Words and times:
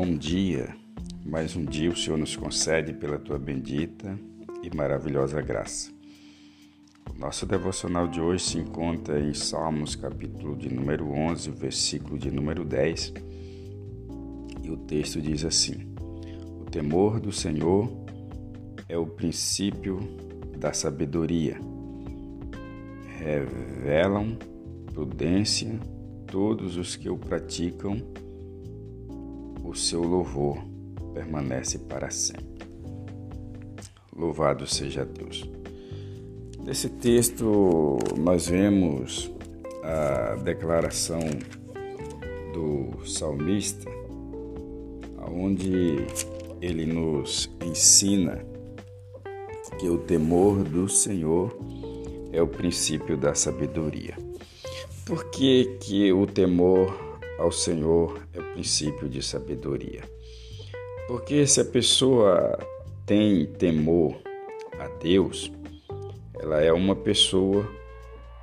Bom 0.00 0.16
dia, 0.16 0.76
mais 1.26 1.56
um 1.56 1.64
dia 1.64 1.90
o 1.90 1.96
Senhor 1.96 2.16
nos 2.16 2.36
concede 2.36 2.92
pela 2.92 3.18
tua 3.18 3.36
bendita 3.36 4.16
e 4.62 4.72
maravilhosa 4.72 5.42
graça. 5.42 5.90
Nosso 7.18 7.44
devocional 7.44 8.06
de 8.06 8.20
hoje 8.20 8.44
se 8.44 8.58
encontra 8.58 9.18
em 9.18 9.34
Salmos, 9.34 9.96
capítulo 9.96 10.56
de 10.56 10.72
número 10.72 11.10
11, 11.10 11.50
versículo 11.50 12.16
de 12.16 12.30
número 12.30 12.64
10. 12.64 13.12
E 14.62 14.70
o 14.70 14.76
texto 14.76 15.20
diz 15.20 15.44
assim: 15.44 15.92
O 16.60 16.70
temor 16.70 17.18
do 17.18 17.32
Senhor 17.32 17.90
é 18.88 18.96
o 18.96 19.04
princípio 19.04 19.98
da 20.56 20.72
sabedoria. 20.72 21.58
Revelam 23.18 24.38
prudência 24.94 25.76
todos 26.24 26.76
os 26.76 26.94
que 26.94 27.10
o 27.10 27.18
praticam, 27.18 28.00
o 29.68 29.74
seu 29.74 30.02
louvor 30.02 30.56
permanece 31.12 31.78
para 31.78 32.10
sempre. 32.10 32.66
Louvado 34.16 34.66
seja 34.66 35.04
Deus. 35.04 35.46
Nesse 36.64 36.88
texto, 36.88 37.98
nós 38.16 38.48
vemos 38.48 39.30
a 39.82 40.36
declaração 40.36 41.20
do 42.54 43.06
salmista, 43.06 43.90
onde 45.30 45.98
ele 46.62 46.86
nos 46.86 47.50
ensina 47.62 48.42
que 49.78 49.88
o 49.88 49.98
temor 49.98 50.64
do 50.64 50.88
Senhor 50.88 51.54
é 52.32 52.40
o 52.40 52.48
princípio 52.48 53.18
da 53.18 53.34
sabedoria. 53.34 54.16
Por 55.04 55.30
que, 55.30 55.76
que 55.80 56.10
o 56.10 56.26
temor 56.26 57.07
ao 57.38 57.52
Senhor 57.52 58.20
é 58.32 58.40
o 58.40 58.52
princípio 58.52 59.08
de 59.08 59.22
sabedoria? 59.22 60.02
Porque 61.06 61.46
se 61.46 61.60
a 61.60 61.64
pessoa 61.64 62.58
tem 63.06 63.46
temor 63.46 64.16
a 64.78 64.88
Deus, 65.02 65.50
ela 66.38 66.60
é 66.60 66.72
uma 66.72 66.94
pessoa 66.94 67.66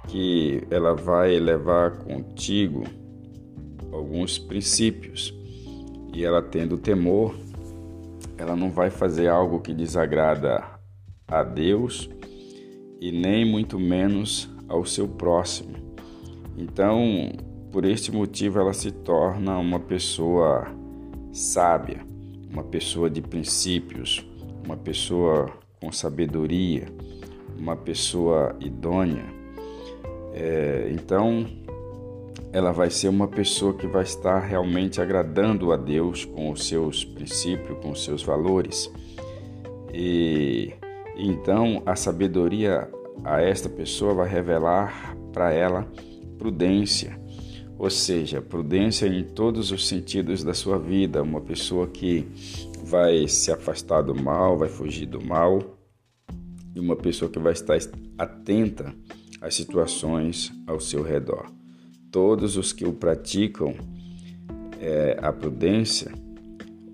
que 0.07 0.63
ela 0.69 0.95
vai 0.95 1.39
levar 1.39 1.99
contigo 1.99 2.83
alguns 3.91 4.37
princípios. 4.37 5.33
E 6.13 6.23
ela 6.23 6.41
tendo 6.41 6.77
temor, 6.77 7.35
ela 8.37 8.55
não 8.55 8.71
vai 8.71 8.89
fazer 8.89 9.27
algo 9.27 9.59
que 9.59 9.73
desagrada 9.73 10.63
a 11.27 11.43
Deus 11.43 12.09
e 13.01 13.11
nem 13.11 13.45
muito 13.45 13.79
menos 13.79 14.49
ao 14.67 14.85
seu 14.85 15.07
próximo. 15.07 15.75
Então, 16.57 17.31
por 17.75 17.83
este 17.83 18.09
motivo, 18.09 18.57
ela 18.57 18.71
se 18.71 18.89
torna 18.89 19.57
uma 19.57 19.81
pessoa 19.81 20.65
sábia, 21.33 21.99
uma 22.49 22.63
pessoa 22.63 23.09
de 23.09 23.21
princípios, 23.21 24.25
uma 24.63 24.77
pessoa 24.77 25.51
com 25.81 25.91
sabedoria, 25.91 26.87
uma 27.59 27.75
pessoa 27.75 28.55
idônea. 28.61 29.25
É, 30.33 30.89
então, 30.89 31.45
ela 32.53 32.71
vai 32.71 32.89
ser 32.89 33.09
uma 33.09 33.27
pessoa 33.27 33.73
que 33.73 33.87
vai 33.87 34.03
estar 34.03 34.39
realmente 34.39 35.01
agradando 35.01 35.73
a 35.73 35.75
Deus 35.75 36.23
com 36.23 36.51
os 36.51 36.65
seus 36.69 37.03
princípios, 37.03 37.77
com 37.83 37.91
os 37.91 38.05
seus 38.05 38.23
valores. 38.23 38.89
E 39.93 40.71
então 41.17 41.83
a 41.85 41.97
sabedoria 41.97 42.89
a 43.21 43.41
esta 43.41 43.67
pessoa 43.67 44.13
vai 44.13 44.29
revelar 44.29 45.13
para 45.33 45.51
ela 45.51 45.85
prudência, 46.37 47.24
ou 47.77 47.89
seja, 47.89 48.41
prudência 48.41 49.07
em 49.07 49.23
todos 49.23 49.71
os 49.71 49.87
sentidos 49.87 50.43
da 50.43 50.53
sua 50.53 50.79
vida, 50.79 51.21
uma 51.21 51.41
pessoa 51.41 51.87
que 51.87 52.25
vai 52.83 53.27
se 53.27 53.51
afastar 53.51 54.01
do 54.01 54.15
mal, 54.15 54.57
vai 54.57 54.69
fugir 54.69 55.05
do 55.05 55.23
mal, 55.23 55.61
e 56.73 56.79
uma 56.79 56.95
pessoa 56.95 57.29
que 57.29 57.39
vai 57.39 57.53
estar 57.53 57.77
atenta 58.17 58.93
às 59.41 59.55
situações 59.55 60.51
ao 60.67 60.79
seu 60.79 61.01
redor. 61.03 61.51
Todos 62.11 62.57
os 62.57 62.71
que 62.71 62.85
o 62.85 62.93
praticam 62.93 63.75
é, 64.79 65.17
a 65.21 65.31
prudência, 65.31 66.11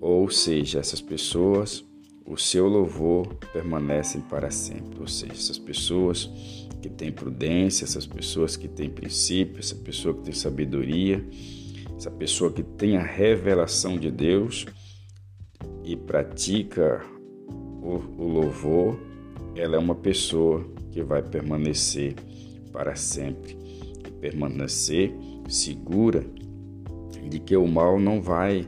ou 0.00 0.28
seja, 0.30 0.78
essas 0.78 1.00
pessoas, 1.00 1.84
o 2.32 2.38
seu 2.38 2.66
louvor 2.66 3.26
permanecem 3.52 4.22
para 4.22 4.50
sempre. 4.50 4.98
Ou 4.98 5.06
seja, 5.06 5.32
essas 5.32 5.58
pessoas 5.58 6.30
que 6.80 6.88
têm 6.88 7.12
prudência, 7.12 7.84
essas 7.84 8.06
pessoas 8.06 8.56
que 8.56 8.66
têm 8.66 8.88
princípio, 8.88 9.58
essa 9.58 9.74
pessoa 9.76 10.14
que 10.14 10.22
tem 10.22 10.32
sabedoria, 10.32 11.24
essa 11.96 12.10
pessoa 12.10 12.50
que 12.50 12.62
tem 12.62 12.96
a 12.96 13.02
revelação 13.02 13.98
de 13.98 14.10
Deus 14.10 14.66
e 15.84 15.94
pratica 15.94 17.04
o, 17.82 18.00
o 18.18 18.26
louvor, 18.26 18.98
ela 19.54 19.76
é 19.76 19.78
uma 19.78 19.94
pessoa 19.94 20.66
que 20.90 21.02
vai 21.02 21.22
permanecer 21.22 22.14
para 22.72 22.96
sempre 22.96 23.56
e 24.06 24.10
permanecer 24.10 25.12
segura 25.48 26.24
de 27.28 27.38
que 27.38 27.56
o 27.56 27.66
mal 27.66 28.00
não 28.00 28.20
vai 28.20 28.66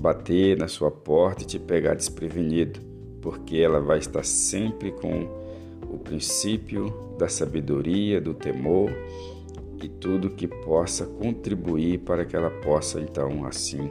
bater 0.00 0.56
na 0.56 0.68
sua 0.68 0.90
porta 0.90 1.42
e 1.42 1.46
te 1.46 1.58
pegar 1.58 1.94
desprevenido, 1.94 2.87
porque 3.20 3.58
ela 3.58 3.80
vai 3.80 3.98
estar 3.98 4.24
sempre 4.24 4.92
com 4.92 5.28
o 5.90 5.98
princípio 5.98 6.92
da 7.18 7.28
sabedoria, 7.28 8.20
do 8.20 8.34
temor 8.34 8.90
e 9.82 9.88
tudo 9.88 10.30
que 10.30 10.46
possa 10.46 11.06
contribuir 11.06 11.98
para 12.00 12.24
que 12.24 12.36
ela 12.36 12.50
possa 12.50 13.00
então 13.00 13.44
assim 13.44 13.90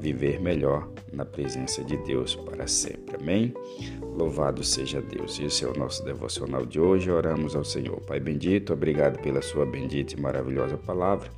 viver 0.00 0.40
melhor 0.40 0.88
na 1.12 1.24
presença 1.24 1.82
de 1.84 1.96
Deus 1.98 2.34
para 2.34 2.66
sempre. 2.66 3.16
Amém? 3.16 3.54
Louvado 4.02 4.64
seja 4.64 5.00
Deus. 5.00 5.38
Esse 5.38 5.64
é 5.64 5.68
o 5.68 5.78
nosso 5.78 6.04
devocional 6.04 6.66
de 6.66 6.80
hoje. 6.80 7.10
Oramos 7.10 7.54
ao 7.54 7.64
Senhor. 7.64 8.00
Pai 8.00 8.18
bendito, 8.18 8.72
obrigado 8.72 9.22
pela 9.22 9.40
sua 9.40 9.64
bendita 9.64 10.14
e 10.14 10.20
maravilhosa 10.20 10.76
palavra 10.76 11.30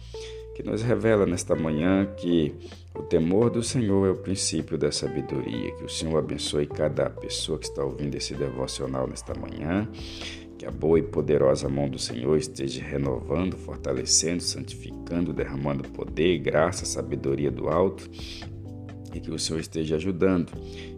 que 0.54 0.62
nos 0.62 0.82
revela 0.82 1.26
nesta 1.26 1.54
manhã 1.56 2.06
que 2.16 2.54
o 2.94 3.03
temor 3.03 3.50
do 3.50 3.62
Senhor 3.62 4.06
é 4.06 4.10
o 4.10 4.16
princípio 4.16 4.78
da 4.78 4.92
sabedoria. 4.92 5.75
Que 5.75 5.84
o 5.84 5.88
Senhor 5.88 6.16
abençoe 6.16 6.66
cada 6.66 7.10
pessoa 7.10 7.59
que 7.59 7.66
está 7.66 7.84
ouvindo 7.84 8.15
esse 8.15 8.34
devocional 8.34 9.09
nesta 9.09 9.34
manhã. 9.34 9.88
Que 10.56 10.65
a 10.65 10.70
boa 10.70 11.00
e 11.00 11.03
poderosa 11.03 11.69
mão 11.69 11.88
do 11.88 11.98
Senhor 11.98 12.37
esteja 12.38 12.82
renovando, 12.82 13.56
fortalecendo, 13.56 14.42
santificando, 14.42 15.32
derramando 15.32 15.82
poder, 15.91 16.38
graça, 16.38 16.84
sabedoria 16.84 17.50
do 17.50 17.69
alto. 17.69 18.09
E 19.12 19.19
que 19.19 19.32
o 19.32 19.38
Senhor 19.38 19.59
esteja 19.59 19.97
ajudando. 19.97 20.53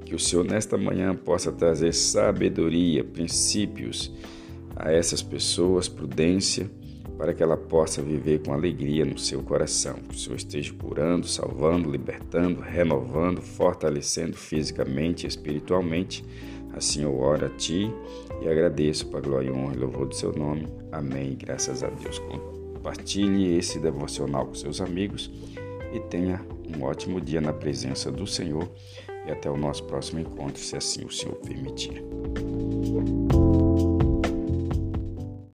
Que 0.04 0.14
o 0.14 0.18
Senhor 0.18 0.44
nesta 0.44 0.76
manhã 0.76 1.14
possa 1.14 1.50
trazer 1.50 1.94
sabedoria, 1.94 3.02
princípios 3.02 4.12
a 4.76 4.92
essas 4.92 5.22
pessoas, 5.22 5.88
prudência 5.88 6.70
para 7.16 7.32
que 7.32 7.42
ela 7.42 7.56
possa 7.56 8.02
viver 8.02 8.42
com 8.42 8.52
alegria 8.52 9.04
no 9.04 9.18
seu 9.18 9.42
coração. 9.42 9.94
Que 10.08 10.14
o 10.14 10.18
Senhor 10.18 10.36
esteja 10.36 10.72
curando, 10.74 11.26
salvando, 11.26 11.90
libertando, 11.90 12.60
renovando, 12.60 13.40
fortalecendo 13.40 14.36
fisicamente 14.36 15.24
e 15.24 15.28
espiritualmente. 15.28 16.24
Assim 16.74 17.02
eu 17.02 17.18
oro 17.18 17.46
a 17.46 17.48
Ti 17.48 17.90
e 18.42 18.48
agradeço 18.48 19.06
para 19.06 19.18
a 19.18 19.22
glória 19.22 19.48
e 19.48 19.52
honra 19.52 19.74
e 19.74 19.78
louvor 19.78 20.06
do 20.06 20.14
Seu 20.14 20.32
nome. 20.32 20.68
Amém. 20.92 21.36
Graças 21.38 21.82
a 21.82 21.88
Deus. 21.88 22.18
Compartilhe 22.18 23.56
esse 23.56 23.78
devocional 23.78 24.46
com 24.46 24.54
seus 24.54 24.80
amigos 24.80 25.30
e 25.92 26.00
tenha 26.00 26.40
um 26.76 26.82
ótimo 26.82 27.20
dia 27.20 27.40
na 27.40 27.52
presença 27.52 28.12
do 28.12 28.26
Senhor. 28.26 28.68
E 29.26 29.30
até 29.32 29.50
o 29.50 29.56
nosso 29.56 29.82
próximo 29.84 30.20
encontro, 30.20 30.62
se 30.62 30.76
assim 30.76 31.04
o 31.04 31.10
Senhor 31.10 31.34
permitir. 31.36 32.04